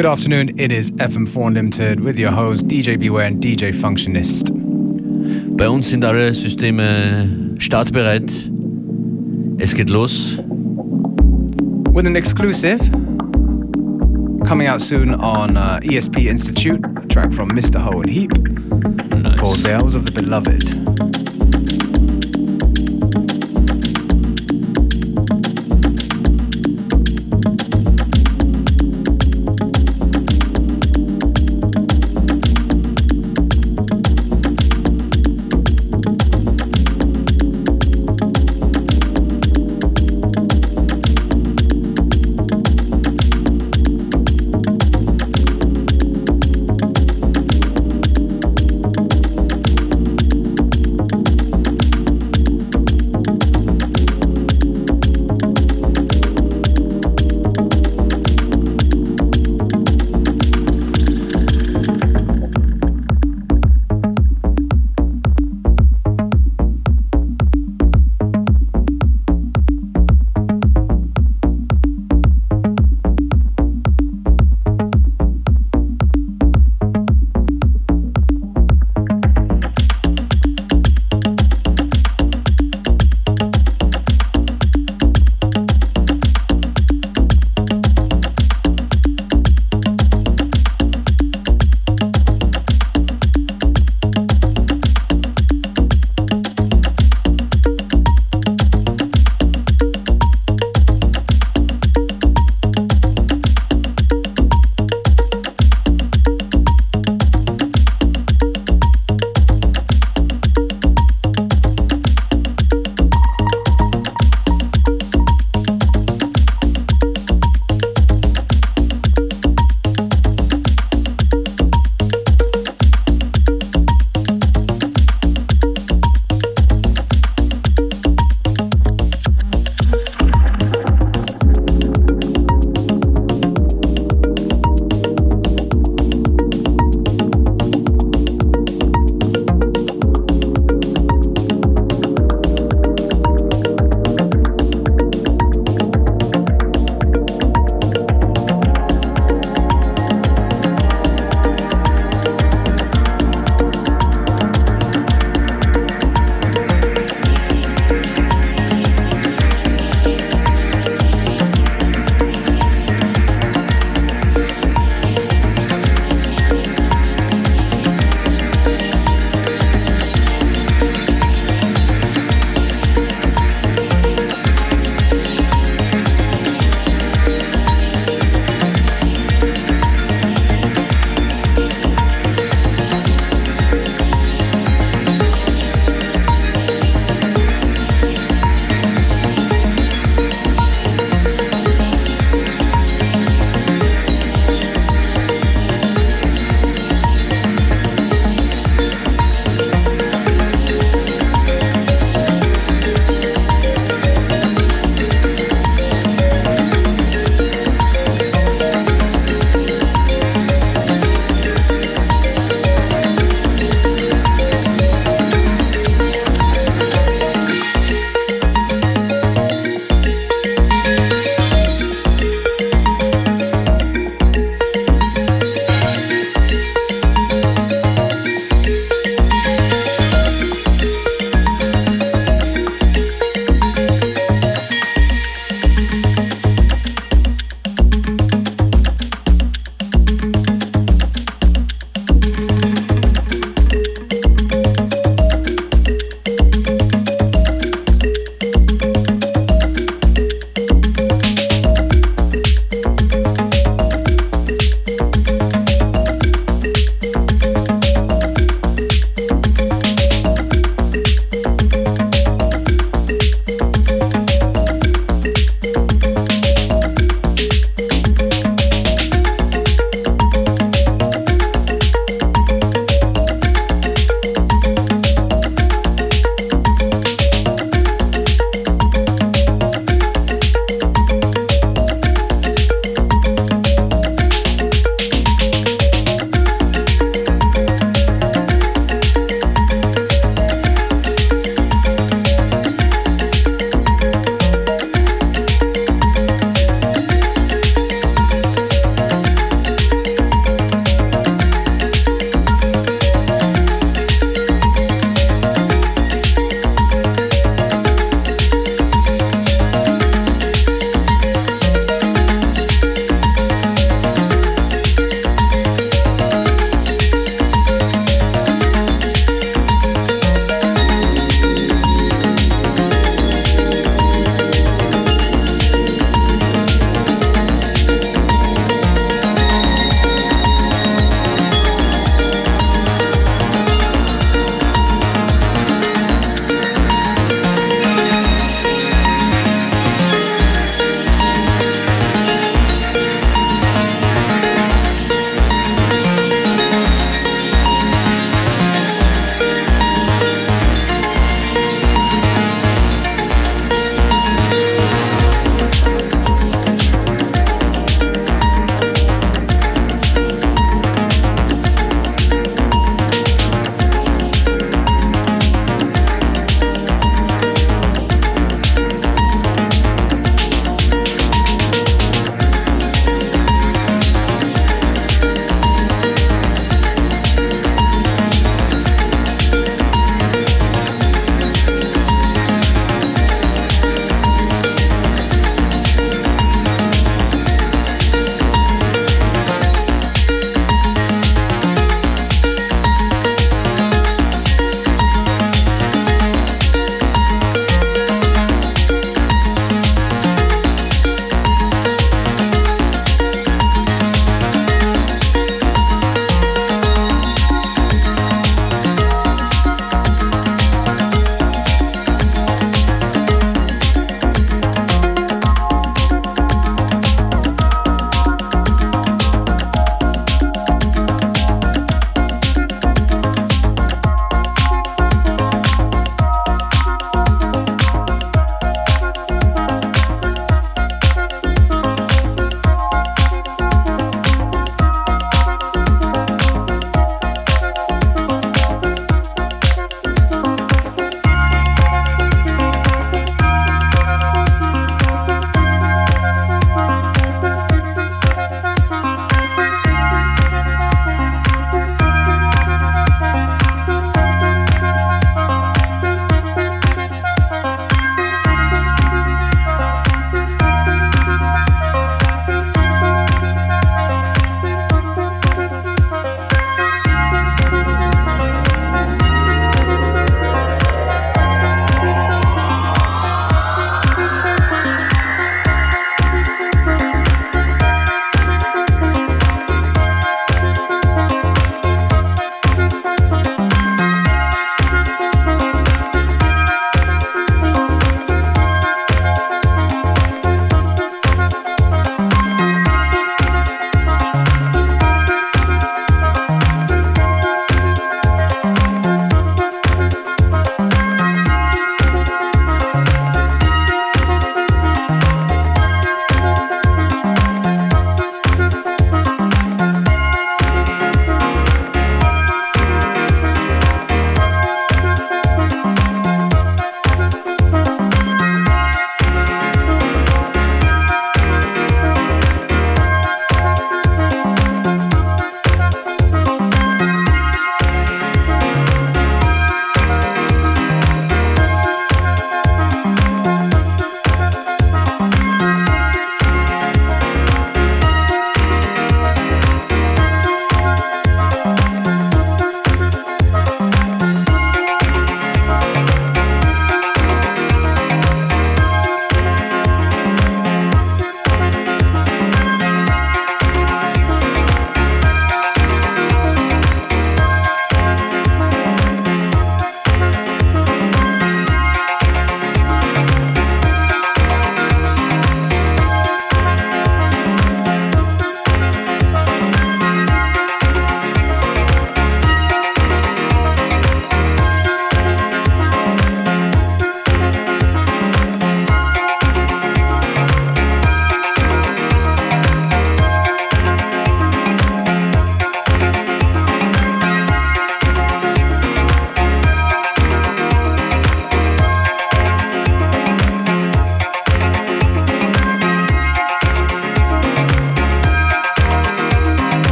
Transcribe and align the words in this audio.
Good 0.00 0.08
afternoon, 0.08 0.58
it 0.58 0.72
is 0.72 0.92
FM4 0.92 1.48
Unlimited 1.48 2.00
with 2.00 2.18
your 2.18 2.30
host 2.30 2.66
DJ 2.68 2.98
Beware 2.98 3.26
and 3.26 3.38
DJ 3.38 3.74
Functionist. 3.74 4.50
Bei 5.58 5.68
uns 5.68 5.90
sind 5.90 6.06
alle 6.06 6.34
Systeme 6.34 7.54
startbereit. 7.58 8.32
Es 9.58 9.74
geht 9.74 9.90
los. 9.90 10.38
With 11.92 12.06
an 12.06 12.16
exclusive 12.16 12.80
coming 14.46 14.68
out 14.68 14.80
soon 14.80 15.14
on 15.16 15.58
uh, 15.58 15.80
ESP 15.82 16.28
Institute, 16.28 16.82
a 16.96 17.06
track 17.06 17.34
from 17.34 17.50
Mr. 17.50 17.78
Ho 17.78 18.00
and 18.00 18.08
Heap 18.08 18.32
Nice. 19.12 19.38
called 19.38 19.58
Veils 19.58 19.94
of 19.94 20.06
the 20.06 20.10
Beloved. 20.10 20.99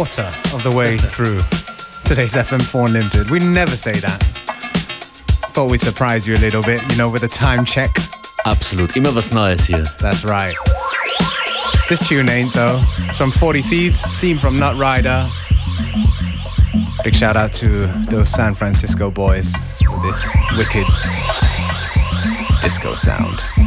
Quarter 0.00 0.32
of 0.54 0.62
the 0.62 0.74
way 0.74 0.96
through 0.96 1.36
today's 2.08 2.32
FM4 2.32 2.90
Limited. 2.90 3.28
We 3.28 3.38
never 3.38 3.76
say 3.76 3.92
that. 3.92 4.18
Thought 5.52 5.70
we'd 5.70 5.82
surprise 5.82 6.26
you 6.26 6.34
a 6.36 6.40
little 6.40 6.62
bit, 6.62 6.80
you 6.90 6.96
know, 6.96 7.10
with 7.10 7.22
a 7.22 7.28
time 7.28 7.66
check. 7.66 7.90
Absolut, 8.46 8.96
immer 8.96 9.12
was 9.12 9.34
Neues 9.34 9.66
hier. 9.66 9.84
That's 9.98 10.24
right. 10.24 10.54
This 11.90 12.08
tune 12.08 12.30
ain't 12.30 12.54
though. 12.54 12.82
It's 13.00 13.18
from 13.18 13.30
40 13.30 13.60
Thieves, 13.60 14.00
theme 14.20 14.38
from 14.38 14.58
Nut 14.58 14.78
Rider. 14.78 15.28
Big 17.04 17.14
shout 17.14 17.36
out 17.36 17.52
to 17.60 17.86
those 18.08 18.30
San 18.30 18.54
Francisco 18.54 19.10
boys 19.10 19.54
with 19.82 20.02
this 20.02 20.34
wicked 20.56 20.86
disco 22.62 22.94
sound. 22.94 23.59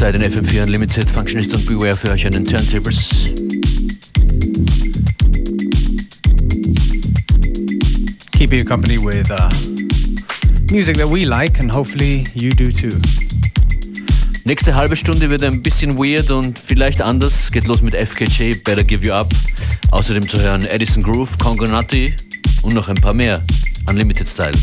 Halbzeit 0.00 0.24
in 0.24 0.32
FM4 0.32 0.62
Unlimited 0.62 1.10
Functionist 1.10 1.52
und 1.52 1.66
Beware 1.66 1.94
für 1.94 2.10
euch 2.12 2.24
an 2.24 2.32
den 2.32 2.44
Turntables. 2.46 3.10
Keep 8.32 8.52
you 8.54 8.64
company 8.64 8.96
with 8.96 9.30
uh, 9.30 9.50
music 10.72 10.96
that 10.96 11.06
we 11.06 11.26
like 11.26 11.60
and 11.60 11.70
hopefully 11.70 12.24
you 12.34 12.48
do 12.54 12.72
too. 12.72 12.96
Nächste 14.46 14.74
halbe 14.74 14.96
Stunde 14.96 15.28
wird 15.28 15.42
ein 15.42 15.62
bisschen 15.62 15.98
weird 15.98 16.30
und 16.30 16.58
vielleicht 16.58 17.02
anders. 17.02 17.52
Geht 17.52 17.66
los 17.66 17.82
mit 17.82 17.94
FKJ, 17.94 18.54
Better 18.64 18.84
Give 18.84 19.04
You 19.04 19.12
Up. 19.12 19.30
Außerdem 19.90 20.26
zu 20.26 20.40
hören 20.40 20.64
Edison 20.64 21.02
Groove, 21.02 21.36
Congo 21.36 21.66
Nutty 21.66 22.14
und 22.62 22.72
noch 22.72 22.88
ein 22.88 22.96
paar 22.96 23.12
mehr. 23.12 23.44
Unlimited 23.86 24.26
Style. 24.26 24.56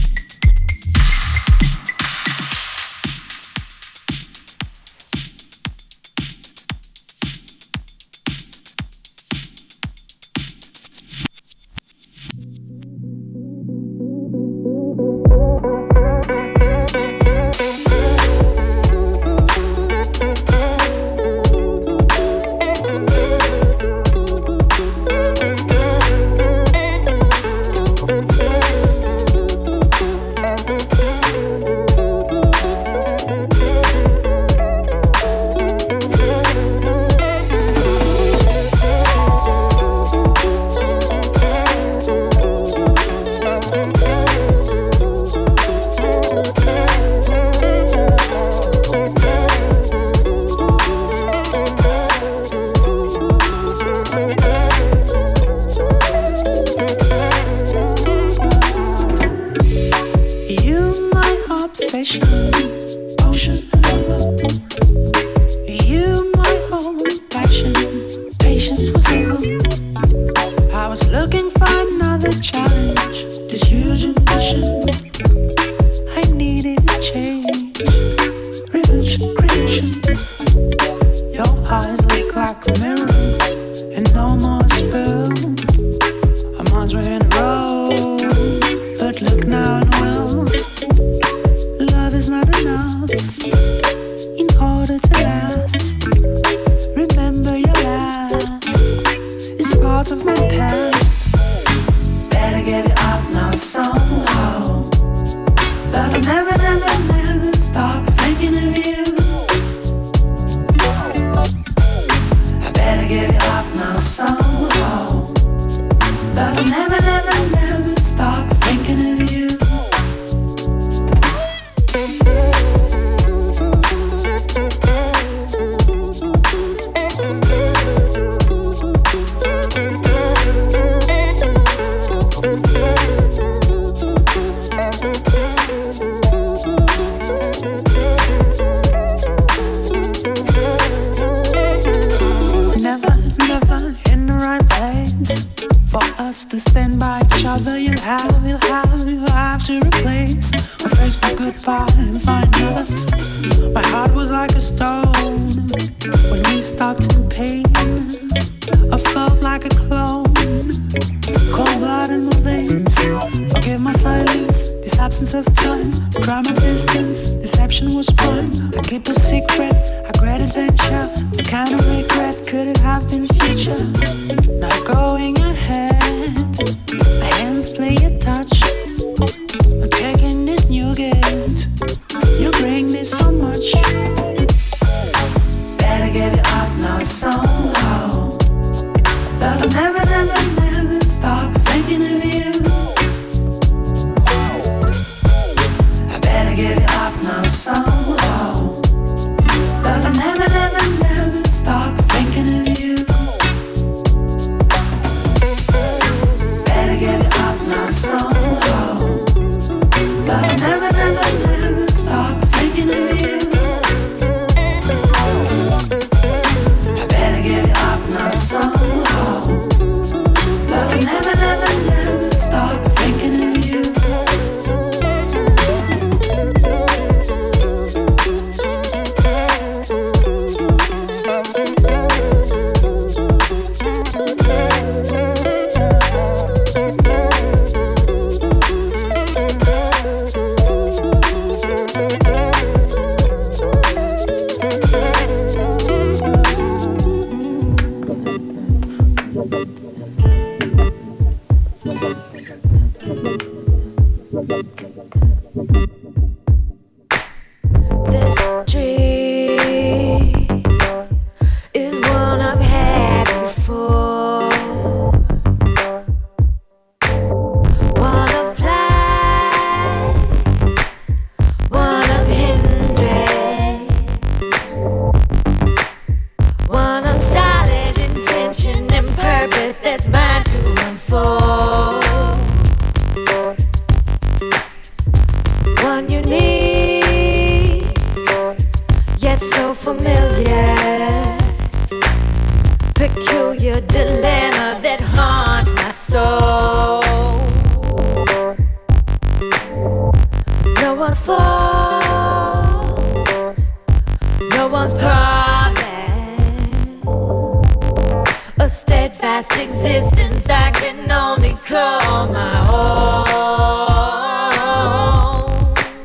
Steadfast 308.70 309.54
existence 309.54 310.50
I 310.50 310.72
can 310.72 311.10
only 311.10 311.54
call 311.66 312.28
my 312.28 312.68
own. 312.70 313.24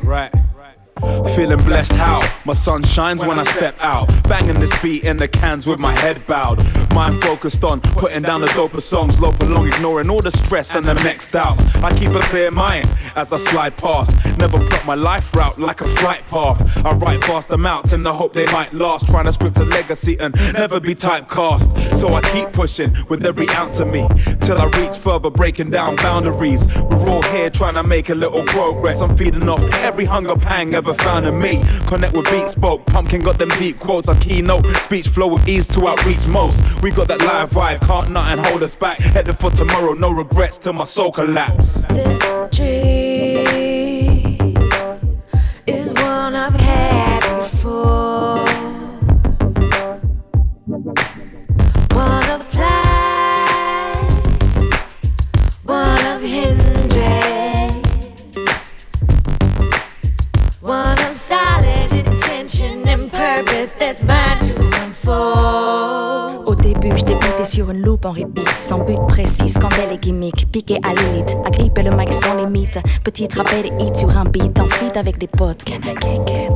Right. 0.03 0.31
Feeling 1.35 1.59
blessed 1.59 1.93
how 1.93 2.21
my 2.47 2.53
sun 2.53 2.83
shines 2.83 3.25
when 3.25 3.39
I 3.39 3.45
step 3.45 3.77
out. 3.81 4.09
Banging 4.29 4.59
this 4.59 4.83
beat 4.83 5.05
in 5.05 5.17
the 5.17 5.29
cans 5.29 5.67
with 5.67 5.79
my 5.79 5.93
head 5.93 6.23
bowed. 6.27 6.59
Mind 6.95 7.23
focused 7.23 7.63
on 7.65 7.81
putting 7.81 8.23
down 8.23 8.41
the 8.41 8.49
doper 8.49 8.81
songs, 8.81 9.21
lope 9.21 9.41
along, 9.41 9.69
ignoring 9.69 10.11
all 10.11 10.21
the 10.21 10.31
stress 10.31 10.75
and 10.75 10.85
the 10.85 10.95
next 10.95 11.35
out. 11.37 11.61
I 11.83 11.97
keep 11.97 12.11
a 12.11 12.21
clear 12.21 12.51
mind 12.51 12.93
as 13.17 13.33
I 13.33 13.39
slide 13.39 13.77
past. 13.77 14.13
Never 14.39 14.59
plot 14.59 14.87
my 14.87 14.95
life 14.95 15.35
route 15.35 15.59
like 15.59 15.81
a 15.81 15.85
flight 15.85 16.25
path. 16.29 16.61
I 16.85 16.93
write 16.93 17.23
fast 17.25 17.51
amounts 17.51 17.93
in 17.93 18.03
the 18.03 18.13
hope 18.13 18.33
they 18.33 18.47
might 18.47 18.73
last. 18.73 19.07
Trying 19.09 19.27
to 19.27 19.33
script 19.33 19.59
a 19.59 19.65
legacy 19.65 20.19
and 20.19 20.35
never 20.53 20.81
be 20.81 20.95
typecast. 20.95 21.95
So 21.95 22.15
I 22.15 22.23
keep 22.33 22.53
pushing 22.53 22.95
with 23.09 23.25
every 23.25 23.49
ounce 23.51 23.79
of 23.79 23.89
me 23.89 24.09
till 24.41 24.59
I 24.59 24.67
reach 24.79 24.99
further, 24.99 25.31
breaking 25.31 25.71
down 25.71 25.97
boundaries. 25.97 26.67
We're 26.75 27.09
all 27.09 27.23
here 27.23 27.51
trying 27.51 27.75
to 27.75 27.83
make 27.83 28.09
a 28.09 28.15
little 28.15 28.43
progress. 28.45 29.01
I'm 29.01 29.17
feeding 29.17 29.49
off 29.49 29.63
every 29.83 30.05
hunger 30.05 30.37
pang 30.37 30.75
ever 30.75 30.95
found 30.95 31.27
in 31.27 31.39
me. 31.39 31.63
Connect 31.87 32.15
with 32.15 32.32
beat 32.33 32.49
spoke, 32.49 32.85
pumpkin 32.87 33.21
got 33.21 33.39
them 33.39 33.51
deep 33.59 33.79
quotes. 33.79 34.09
I 34.09 34.19
keynote 34.19 34.67
speech 34.77 35.09
flow 35.09 35.35
with 35.35 35.47
ease 35.47 35.69
to 35.69 35.87
outreach 35.87 36.27
most. 36.27 36.59
We 36.83 36.91
got 36.91 37.09
that 37.09 37.21
live 37.21 37.51
vibe, 37.51 37.83
can't 37.83 38.11
nothing 38.11 38.45
hold 38.45 38.63
us 38.63 38.75
back. 38.75 38.99
Headed 38.99 39.39
for 39.39 39.51
tomorrow, 39.51 39.93
no 39.93 40.11
regrets 40.11 40.59
till 40.59 40.73
my 40.73 40.85
soul 40.85 41.13
collapse. 41.13 41.83
This 41.91 42.19
dream 42.57 42.92
sur 67.45 67.71
une 67.71 67.83
loupe 67.83 68.05
en 68.05 68.13
repeat, 68.13 68.49
sans 68.59 68.85
but 68.85 68.99
précis, 69.09 69.49
scandale 69.49 69.93
et 69.93 69.99
gimmick, 69.99 70.51
piqué 70.51 70.79
à 70.83 70.95
l'élite, 70.95 71.35
agripper 71.45 71.83
le 71.83 71.91
mic 71.91 72.13
sans 72.13 72.35
limite, 72.35 72.79
petit 73.05 73.27
rappel 73.35 73.67
et 73.67 73.83
hit 73.83 73.97
sur 73.97 74.17
un 74.17 74.25
beat, 74.25 74.59
en 74.61 74.65
feat 74.67 74.97
avec 74.97 75.19
des 75.19 75.27
potes, 75.27 75.65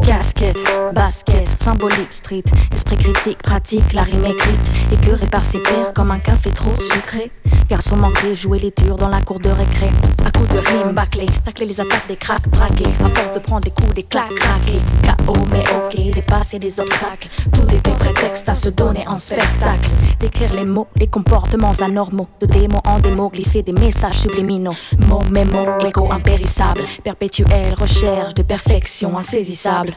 casquette, 0.06 0.58
basket, 0.94 1.48
symbolique, 1.60 2.12
street, 2.12 2.44
esprit 2.72 2.96
critique, 2.96 3.38
pratique, 3.38 3.92
la 3.92 4.02
rime 4.02 4.26
écrite, 4.26 4.72
écœuré 4.92 5.26
par 5.26 5.44
ses 5.44 5.58
pairs 5.58 5.92
comme 5.94 6.10
un 6.10 6.18
café 6.18 6.50
trop 6.50 6.74
sucré, 6.78 7.30
garçon 7.68 7.96
manqué, 7.96 8.34
jouer 8.34 8.58
les 8.58 8.70
durs 8.70 8.96
dans 8.96 9.08
la 9.08 9.20
cour 9.22 9.40
de 9.40 9.48
récré, 9.48 9.90
à 10.24 10.30
coups 10.30 10.48
de 10.50 10.58
rime 10.58 10.94
bâclé, 10.94 11.26
tacler 11.44 11.66
les 11.66 11.80
attaques 11.80 12.06
des 12.06 12.16
cracks 12.16 12.48
braqués, 12.48 12.84
à 13.04 13.08
force 13.08 13.32
de 13.32 13.40
prendre 13.40 13.62
des 13.62 13.70
coups, 13.70 13.94
des 13.94 14.04
claques 14.04 14.34
craqués, 14.34 14.80
KO 15.02 15.34
mais 15.50 15.60
ok, 15.60 16.14
dépasser 16.14 16.58
des 16.58 16.78
obstacles, 16.78 17.28
tout 17.52 17.74
était 17.74 17.90
prétexte 17.98 18.48
à 18.48 18.54
se 18.54 18.68
donner 18.68 19.04
en 19.08 19.18
spectacle, 19.18 19.90
d'écrire 20.20 20.52
les 20.54 20.64
mots, 20.64 20.75
les 20.96 21.06
comportements 21.06 21.72
anormaux, 21.80 22.28
de 22.40 22.46
démo 22.46 22.80
en 22.84 22.98
démo, 22.98 23.30
glisser 23.30 23.62
des 23.62 23.72
messages 23.72 24.20
subliminaux, 24.20 24.76
mots, 25.08 25.22
mémo, 25.30 25.78
écho 25.86 26.10
impérissable, 26.12 26.82
perpétuelle 27.02 27.74
recherche 27.74 28.34
de 28.34 28.42
perfection 28.42 29.16
insaisissable. 29.16 29.94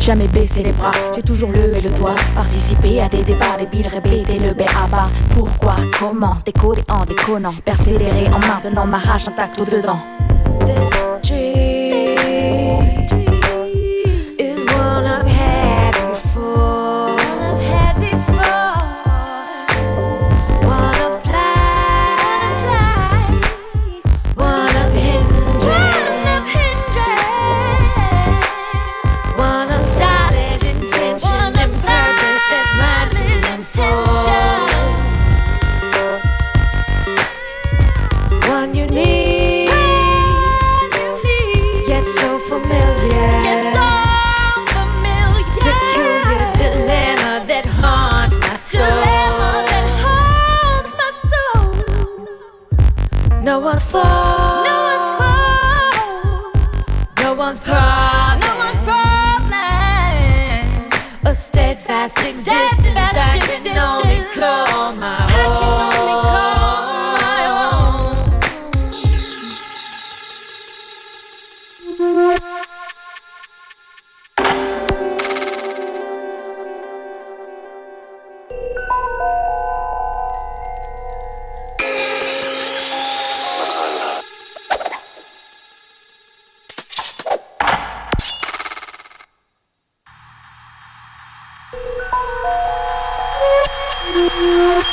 Jamais 0.00 0.28
baisser 0.28 0.62
les 0.62 0.72
bras, 0.72 0.92
j'ai 1.14 1.22
toujours 1.22 1.50
le 1.50 1.76
et 1.76 1.80
le 1.80 1.90
doigt. 1.90 2.14
Participer 2.34 3.00
à 3.00 3.08
des 3.08 3.22
débats 3.22 3.56
débiles, 3.58 3.88
répéter 3.88 4.38
le 4.38 4.52
bas. 4.54 5.08
Pourquoi, 5.34 5.76
comment, 5.98 6.36
décoder 6.44 6.82
en 6.88 7.04
déconnant. 7.04 7.54
Persévérer 7.64 8.26
en 8.28 8.40
maintenant 8.40 8.86
ma 8.86 8.98
rage 8.98 9.28
intacte 9.28 9.60
au 9.60 9.64
dedans. 9.64 9.98
This 10.66 10.90
dream 11.22 11.84
Música 94.14 94.83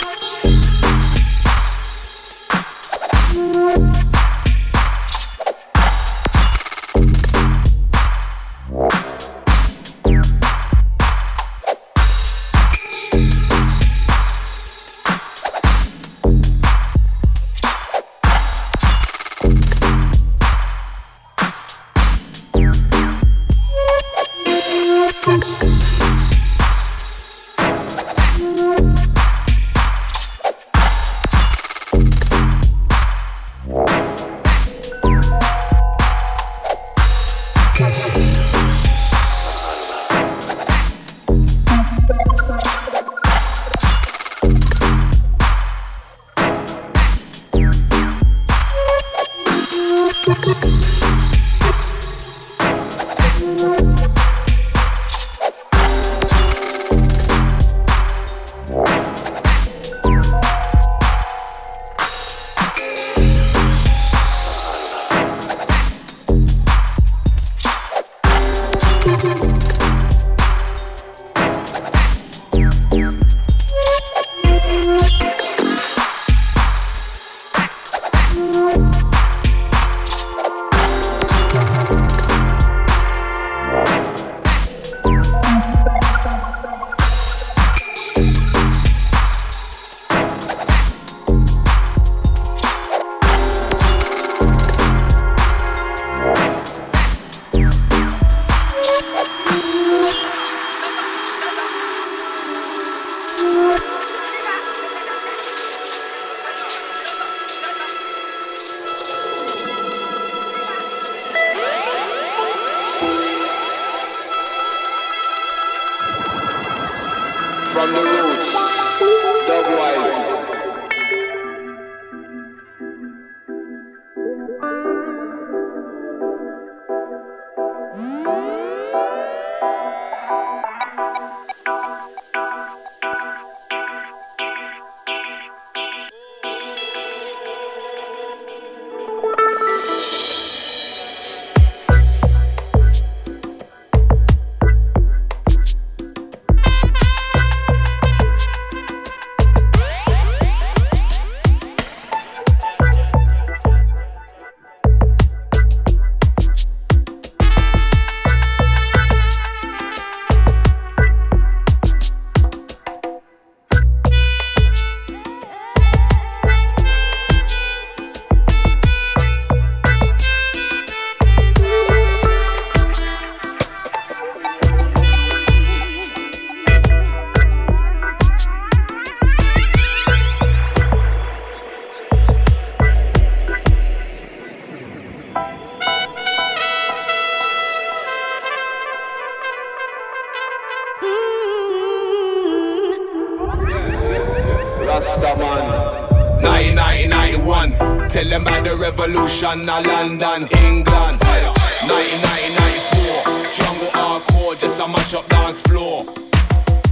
Revolution, 199.11 199.65
London, 199.65 200.47
England. 200.63 201.19
1994, 201.19 203.51
jungle 203.51 203.91
hardcore, 203.91 204.55
just 204.57 204.79
a 204.79 204.87
mash 204.87 205.13
up 205.13 205.27
dance 205.27 205.61
floor. 205.63 206.05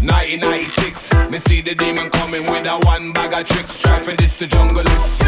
1996, 0.03 1.13
me 1.31 1.37
see 1.37 1.61
the 1.61 1.73
demon 1.75 2.09
coming 2.09 2.43
with 2.43 2.65
a 2.65 2.77
one 2.83 3.13
bag 3.13 3.31
of 3.31 3.45
tricks. 3.47 3.79
Try 3.79 4.01
for 4.01 4.17
this 4.17 4.35
to 4.39 4.47
jungle 4.47 4.85
is. 4.85 5.19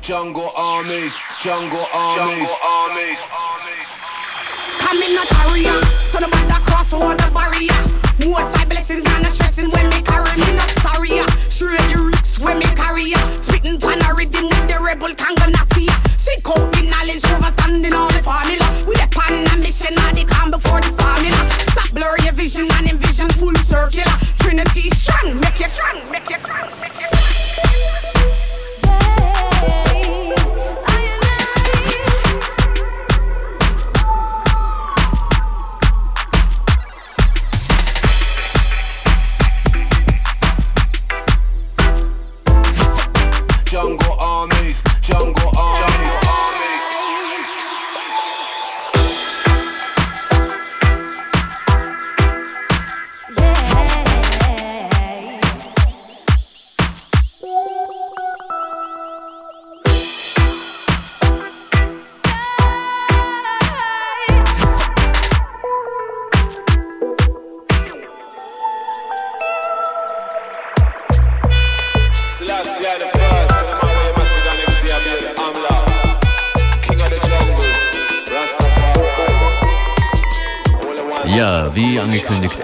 Jungle 0.00 0.50
armies, 0.56 1.16
jungle 1.38 1.86
armies, 1.94 2.18
jungle 2.18 2.56
armies. 2.66 3.24
Coming 4.82 5.14
not 5.14 5.30
area, 5.46 5.70
so 6.10 6.18
the 6.18 6.26
band 6.32 6.50
cross 6.66 6.92
over 6.92 7.14
the 7.14 7.30
barrier. 7.30 7.78
More 8.26 8.42
side 8.50 8.68
blessings, 8.68 9.04
man, 9.04 9.24
stressing 9.26 9.70
when 9.70 9.88
me 9.90 10.02
carry 10.02 10.36
me 10.36 10.52
not 10.56 10.68
sorry. 10.82 11.22
Straight 11.48 11.78
the 11.94 12.02
roots 12.02 12.40
when 12.40 12.58
me 12.58 12.66
carry 12.74 13.04
ya. 13.10 13.18
Spitting 13.40 13.78
pan 13.78 14.02
a 14.02 14.12
rhythm 14.14 14.48
with 14.48 14.66
the 14.66 14.80
rebel 14.82 15.14
Congo 15.14 15.46
Natty. 15.46 15.89
Seek 16.20 16.46
out 16.50 16.70
the 16.72 16.82
knowledge, 16.82 17.22
overstanding 17.32 17.96
all 17.96 18.08
the 18.08 18.22
formula. 18.22 18.68
We 18.86 18.94
pan 19.08 19.46
a 19.54 19.56
mission, 19.56 19.96
all 20.04 20.12
the 20.12 20.24
come 20.28 20.50
before 20.50 20.78
the 20.82 20.92
storming. 20.92 21.32
Stop 21.72 21.94
blur 21.94 22.14
your 22.22 22.34
vision 22.34 22.68
and 22.76 22.90
envision 22.90 23.30
full 23.40 23.54
circular. 23.64 24.04
Trinity 24.38 24.90
strong, 24.90 25.40
make 25.40 25.58
you 25.58 25.68
strong, 25.72 26.10
make 26.10 26.28
you 26.28 26.36
strong, 26.36 26.78
make 26.78 27.00
you 27.00 27.19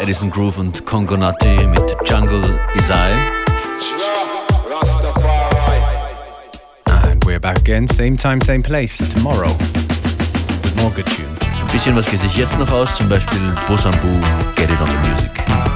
Edison 0.06 0.30
Groove 0.30 0.58
und 0.58 0.86
Congonati 0.86 1.66
mit 1.66 1.96
Jungle 2.04 2.40
Isai. 2.76 3.10
And 6.84 7.24
we're 7.24 7.40
back 7.40 7.58
again, 7.58 7.88
same 7.88 8.16
time, 8.16 8.40
same 8.40 8.62
place, 8.62 8.98
tomorrow. 9.08 9.48
With 10.62 10.76
more 10.76 10.92
good 10.92 11.06
tunes. 11.06 11.40
Ein 11.60 11.66
bisschen 11.72 11.96
was 11.96 12.06
geht 12.08 12.20
sich 12.20 12.36
jetzt 12.36 12.56
noch 12.56 12.70
aus, 12.70 12.94
zum 12.94 13.08
Beispiel 13.08 13.40
Bosambu, 13.66 14.06
Get 14.54 14.70
It 14.70 14.80
On 14.80 14.86
The 14.86 15.08
Music. 15.08 15.75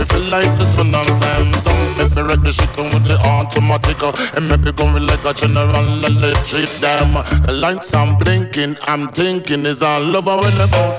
like 0.31 0.57
the 0.57 0.63
sun 0.63 0.95
and 0.95 1.05
Sam. 1.19 1.51
Don't 1.51 1.97
make 1.97 2.15
me 2.15 2.21
wreck 2.23 2.39
the 2.39 2.51
shit 2.53 2.71
with 2.77 3.03
the 3.03 3.19
automatic. 3.19 4.01
And 4.35 4.47
maybe 4.47 4.71
going 4.71 5.05
like 5.05 5.25
a 5.25 5.33
general 5.33 5.85
electric 6.07 6.69
damn. 6.79 7.13
The 7.45 7.51
lights 7.51 7.93
I'm 7.93 8.17
blinking, 8.17 8.77
I'm 8.83 9.07
thinking 9.09 9.65
is 9.65 9.83
all 9.83 10.15
over 10.15 10.37
when 10.39 10.55
the 10.55 10.67
boat 10.71 10.95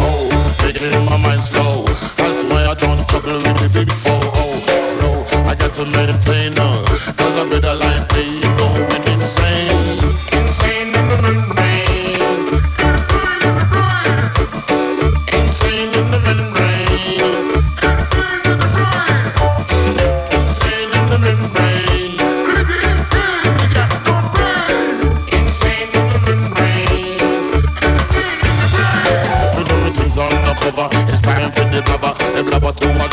Oh, 0.00 0.24
making 0.64 1.04
my 1.04 1.16
mind 1.18 1.42
slow. 1.42 1.84
That's 2.16 2.40
why 2.48 2.64
I 2.64 2.74
don't 2.74 3.06
trouble 3.08 3.34
with 3.34 3.58
the 3.60 3.68
big 3.68 3.92
four. 3.92 4.20
Oh, 4.40 4.54
no, 5.00 5.10
I 5.50 5.54
got 5.54 5.74
to 5.74 5.84
maintain. 5.84 6.54
Uh, 6.56 6.82
Cause 7.18 7.36
I 7.36 7.44
better 7.44 7.74
like 7.74 8.08
me 8.16 8.40
going 8.56 9.04
insane. 9.12 10.00
Insane 10.00 10.31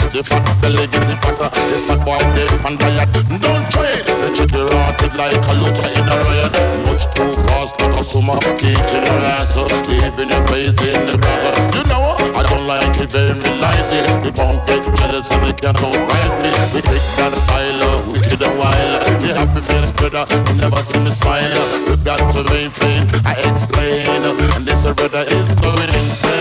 The 0.09 0.23
fat 0.23 0.41
belly 0.59 0.87
getting 0.87 1.21
fatter. 1.21 1.53
The 1.53 1.77
fat 1.85 2.01
boy 2.01 2.17
dead 2.33 2.49
and 2.65 2.79
diet. 2.81 3.13
Don't 3.13 3.65
try 3.69 3.93
it. 3.93 4.09
The 4.09 4.29
chicken 4.33 4.65
rotted 4.65 5.13
like 5.13 5.37
a 5.37 5.53
looter 5.61 5.89
in 5.93 6.05
a 6.09 6.17
riot. 6.17 6.53
Much 6.89 7.05
too 7.13 7.29
fast 7.45 7.77
like 7.77 7.93
a 7.93 8.03
summer 8.03 8.41
cake 8.57 8.89
in 8.89 9.05
a 9.05 9.13
ass. 9.37 9.53
Leaving 9.85 10.33
your 10.33 10.41
face 10.49 10.73
in 10.81 11.05
the 11.05 11.15
grass. 11.21 11.75
You 11.77 11.83
know 11.85 12.17
I 12.33 12.41
don't 12.41 12.65
like 12.65 12.97
it 12.97 13.11
very 13.11 13.37
lightly. 13.61 14.01
The 14.25 14.33
punk 14.33 14.65
get 14.65 14.81
jealous 14.97 15.29
and 15.29 15.45
they 15.45 15.53
can't 15.53 15.77
outright 15.77 16.33
me. 16.41 16.49
We 16.73 16.81
take 16.81 17.05
that 17.21 17.37
style, 17.37 17.83
uh, 17.85 18.11
wicked 18.11 18.41
and 18.41 18.57
wild. 18.57 19.05
The 19.21 19.29
happy 19.37 19.61
face 19.61 19.91
brother, 19.93 20.25
you 20.49 20.57
never 20.57 20.81
see 20.81 20.99
me 20.99 21.11
smile. 21.11 21.53
You 21.85 21.97
got 22.01 22.17
to 22.33 22.41
maintain, 22.49 23.05
I 23.29 23.37
explain. 23.45 24.09
And 24.57 24.65
this 24.65 24.89
brother 24.89 25.23
is 25.29 25.53
going. 25.61 25.93
Insane 26.01 26.38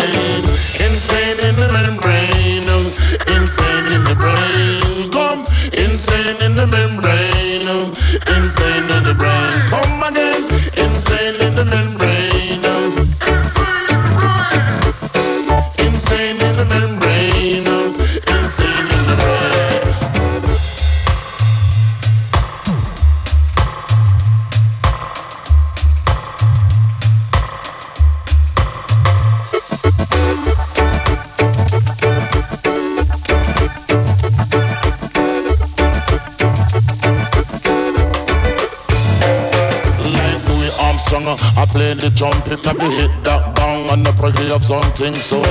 something 44.98 45.14
soon. 45.14 45.44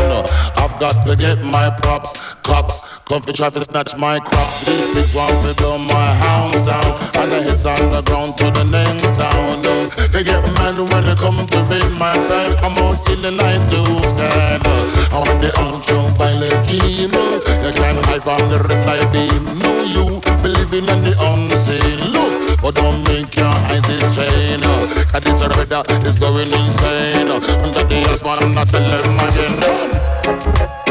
I've 0.58 0.78
got 0.80 1.06
to 1.06 1.16
get 1.16 1.42
my 1.44 1.70
props, 1.82 2.34
cops. 2.44 3.00
Comfy 3.08 3.32
try 3.34 3.50
to 3.50 3.64
snatch 3.64 3.96
my 3.98 4.20
crops. 4.20 4.66
These 4.66 4.94
pigs 4.94 5.16
want 5.16 5.32
to 5.46 5.54
blow 5.56 5.78
my 5.78 6.16
house 6.16 6.60
down. 6.66 6.92
And 7.16 7.32
the 7.32 7.42
heads 7.42 7.66
on 7.66 7.92
the 7.92 8.02
ground 8.02 8.38
to 8.38 8.46
the 8.52 8.66
next 8.66 9.16
town. 9.16 9.62
They 10.12 10.24
get 10.24 10.44
mad 10.56 10.76
when 10.76 11.04
they 11.06 11.16
come 11.16 11.48
to 11.48 11.60
raid 11.70 11.92
my 11.98 12.14
bank. 12.28 12.60
I'm 12.62 12.76
out 12.84 13.10
in 13.10 13.22
the 13.22 13.32
night 13.32 13.64
to 13.72 13.80
scan. 14.10 14.60
And 15.16 15.28
when 15.28 15.40
they 15.40 15.52
out 15.56 15.88
you 15.88 16.02
violent 16.20 16.68
dream, 16.68 17.12
they 17.64 17.72
climb 17.72 18.04
high 18.04 18.20
from 18.20 18.50
the 18.52 18.60
red 18.68 18.86
light 18.86 19.08
beam. 19.14 19.44
No, 19.64 19.72
you 19.84 20.20
believing 20.44 20.88
in 20.92 21.04
the 21.08 21.16
unseen. 21.24 22.27
But 22.68 22.76
don't 22.76 23.02
make 23.06 23.34
your 23.38 23.46
eyes 23.46 24.12
strain. 24.12 24.60
Uh, 24.62 25.06
Cause 25.10 25.24
this 25.24 25.42
brother 25.42 25.84
is 26.06 26.20
going 26.20 26.52
insane. 26.52 27.30
Under 27.30 27.48
the 27.48 27.86
man, 28.26 28.38
I'm 28.42 28.54
not 28.56 28.68
telling 28.68 29.16
again. 29.16 30.87